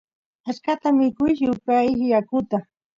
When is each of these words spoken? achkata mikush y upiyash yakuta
achkata 0.49 0.87
mikush 0.97 1.39
y 1.45 1.49
upiyash 1.53 2.01
yakuta 2.13 2.57